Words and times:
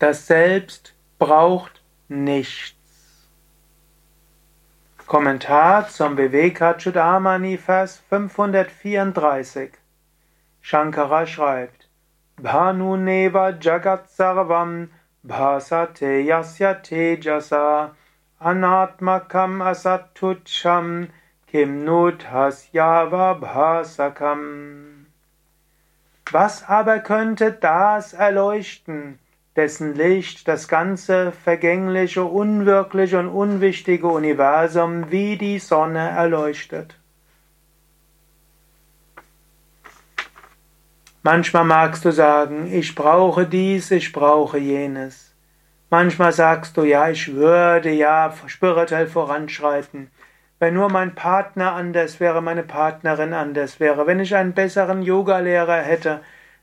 Das 0.00 0.26
Selbst 0.26 0.94
braucht 1.18 1.82
nichts. 2.08 3.28
Kommentar 5.06 5.88
zum 5.88 6.16
Vivekachudamani, 6.16 7.58
Vers 7.58 8.00
534. 8.08 9.72
Shankara 10.62 11.26
schreibt, 11.26 11.90
Bhanu 12.38 12.96
neva 12.96 13.50
jagat 13.50 14.08
sarvam 14.08 14.88
bhasate 15.22 16.24
yasya 16.24 16.76
tejasa 16.82 17.90
anatmakam 18.40 19.60
asatucham 19.60 21.08
kim 21.46 21.84
nudhasyava 21.84 23.34
bhasakam. 23.34 25.04
Was 26.30 26.64
aber 26.66 27.00
könnte 27.00 27.52
das 27.52 28.14
erleuchten, 28.14 29.18
dessen 29.56 29.94
Licht 29.94 30.46
das 30.46 30.68
ganze 30.68 31.32
vergängliche, 31.32 32.24
unwirkliche 32.24 33.18
und 33.18 33.28
unwichtige 33.28 34.06
Universum 34.06 35.10
wie 35.10 35.36
die 35.36 35.58
Sonne 35.58 36.10
erleuchtet. 36.10 36.96
Manchmal 41.22 41.64
magst 41.64 42.04
du 42.06 42.12
sagen, 42.12 42.72
ich 42.72 42.94
brauche 42.94 43.44
dies, 43.44 43.90
ich 43.90 44.12
brauche 44.12 44.56
jenes. 44.56 45.34
Manchmal 45.90 46.32
sagst 46.32 46.76
du, 46.76 46.84
ja, 46.84 47.10
ich 47.10 47.34
würde 47.34 47.90
ja 47.90 48.32
spirituell 48.46 49.06
voranschreiten. 49.06 50.10
Wenn 50.60 50.74
nur 50.74 50.88
mein 50.88 51.14
Partner 51.14 51.72
anders 51.72 52.20
wäre, 52.20 52.40
meine 52.40 52.62
Partnerin 52.62 53.34
anders 53.34 53.80
wäre, 53.80 54.06
wenn 54.06 54.20
ich 54.20 54.34
einen 54.34 54.54
besseren 54.54 55.02
Yogalehrer 55.02 55.82
hätte, 55.82 56.20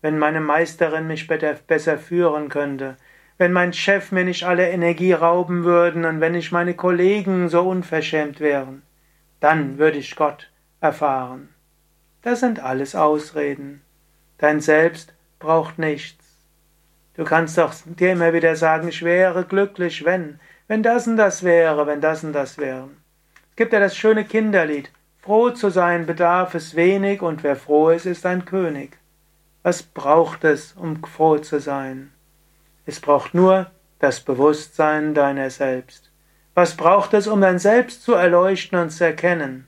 wenn 0.00 0.18
meine 0.18 0.40
Meisterin 0.40 1.06
mich 1.06 1.26
besser 1.26 1.98
führen 1.98 2.48
könnte, 2.48 2.96
wenn 3.38 3.52
mein 3.52 3.72
Chef 3.72 4.10
mir 4.12 4.24
nicht 4.24 4.44
alle 4.44 4.68
Energie 4.68 5.12
rauben 5.12 5.64
würden 5.64 6.04
und 6.04 6.20
wenn 6.20 6.32
nicht 6.32 6.52
meine 6.52 6.74
Kollegen 6.74 7.48
so 7.48 7.62
unverschämt 7.62 8.40
wären, 8.40 8.82
dann 9.40 9.78
würde 9.78 9.98
ich 9.98 10.16
Gott 10.16 10.50
erfahren. 10.80 11.48
Das 12.22 12.40
sind 12.40 12.60
alles 12.60 12.94
Ausreden. 12.94 13.82
Dein 14.38 14.60
Selbst 14.60 15.14
braucht 15.38 15.78
nichts. 15.78 16.24
Du 17.14 17.24
kannst 17.24 17.58
doch 17.58 17.72
dir 17.84 18.12
immer 18.12 18.32
wieder 18.32 18.56
sagen, 18.56 18.88
ich 18.88 19.04
wäre 19.04 19.44
glücklich, 19.44 20.04
wenn, 20.04 20.40
wenn 20.66 20.82
das 20.82 21.06
und 21.06 21.16
das 21.16 21.42
wäre, 21.42 21.86
wenn 21.86 22.00
das 22.00 22.22
und 22.22 22.32
das 22.32 22.58
wäre. 22.58 22.88
Es 23.50 23.56
gibt 23.56 23.72
ja 23.72 23.80
das 23.80 23.96
schöne 23.96 24.24
Kinderlied, 24.24 24.90
froh 25.20 25.50
zu 25.50 25.70
sein 25.70 26.06
bedarf 26.06 26.54
es 26.54 26.76
wenig 26.76 27.22
und 27.22 27.42
wer 27.42 27.56
froh 27.56 27.90
ist, 27.90 28.06
ist 28.06 28.24
ein 28.26 28.44
König. 28.44 28.98
Was 29.62 29.82
braucht 29.82 30.44
es, 30.44 30.72
um 30.72 31.02
froh 31.04 31.38
zu 31.38 31.60
sein? 31.60 32.12
Es 32.86 33.00
braucht 33.00 33.34
nur 33.34 33.70
das 33.98 34.20
Bewusstsein 34.20 35.14
deiner 35.14 35.50
selbst. 35.50 36.10
Was 36.54 36.76
braucht 36.76 37.14
es, 37.14 37.26
um 37.26 37.40
dein 37.40 37.58
Selbst 37.58 38.02
zu 38.02 38.14
erleuchten 38.14 38.78
und 38.78 38.90
zu 38.90 39.04
erkennen? 39.04 39.66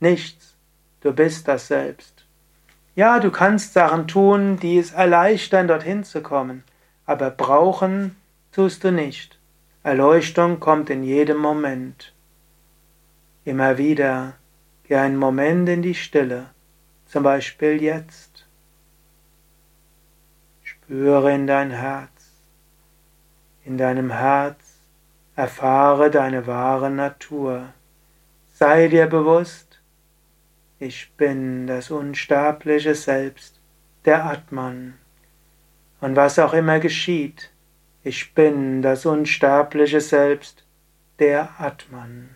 Nichts. 0.00 0.56
Du 1.00 1.12
bist 1.12 1.46
das 1.48 1.68
Selbst. 1.68 2.24
Ja, 2.96 3.18
du 3.20 3.30
kannst 3.30 3.72
Sachen 3.72 4.08
tun, 4.08 4.58
die 4.58 4.78
es 4.78 4.92
erleichtern, 4.92 5.68
dorthin 5.68 6.04
zu 6.04 6.22
kommen, 6.22 6.64
aber 7.06 7.30
brauchen 7.30 8.16
tust 8.52 8.84
du 8.84 8.92
nicht. 8.92 9.38
Erleuchtung 9.82 10.60
kommt 10.60 10.90
in 10.90 11.02
jedem 11.02 11.36
Moment. 11.36 12.12
Immer 13.44 13.76
wieder 13.78 14.34
geh 14.84 14.96
einen 14.96 15.18
Moment 15.18 15.68
in 15.68 15.82
die 15.82 15.94
Stille, 15.94 16.46
zum 17.06 17.22
Beispiel 17.22 17.82
jetzt. 17.82 18.33
Spüre 20.84 21.32
in 21.32 21.46
dein 21.46 21.70
Herz. 21.70 22.10
In 23.64 23.78
deinem 23.78 24.10
Herz 24.10 24.58
erfahre 25.34 26.10
deine 26.10 26.46
wahre 26.46 26.90
Natur. 26.90 27.72
Sei 28.52 28.88
dir 28.88 29.06
bewusst, 29.06 29.80
ich 30.78 31.10
bin 31.16 31.66
das 31.66 31.90
unsterbliche 31.90 32.94
Selbst, 32.94 33.60
der 34.04 34.26
Atman. 34.26 34.98
Und 36.02 36.16
was 36.16 36.38
auch 36.38 36.52
immer 36.52 36.80
geschieht, 36.80 37.50
ich 38.02 38.34
bin 38.34 38.82
das 38.82 39.06
unsterbliche 39.06 40.02
Selbst, 40.02 40.66
der 41.18 41.48
Atman. 41.58 42.28